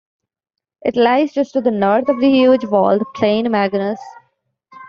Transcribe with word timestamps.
It 0.81 0.95
lies 0.95 1.31
just 1.31 1.53
to 1.53 1.61
the 1.61 1.69
north 1.69 2.09
of 2.09 2.19
the 2.19 2.27
huge 2.27 2.65
walled 2.65 3.03
plain 3.13 3.45
Maginus. 3.45 3.99